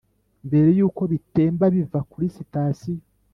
[0.47, 3.03] mbere yuko bitemba biva kuri sitasiyo